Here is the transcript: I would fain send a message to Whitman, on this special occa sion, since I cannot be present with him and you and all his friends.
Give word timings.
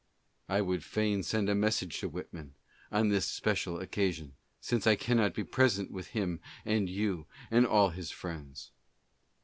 I 0.49 0.61
would 0.61 0.83
fain 0.83 1.21
send 1.21 1.47
a 1.47 1.53
message 1.53 1.99
to 1.99 2.09
Whitman, 2.09 2.55
on 2.91 3.09
this 3.09 3.27
special 3.27 3.77
occa 3.77 4.11
sion, 4.11 4.33
since 4.59 4.87
I 4.87 4.95
cannot 4.95 5.35
be 5.35 5.43
present 5.43 5.91
with 5.91 6.07
him 6.07 6.39
and 6.65 6.89
you 6.89 7.27
and 7.51 7.67
all 7.67 7.89
his 7.91 8.09
friends. 8.09 8.71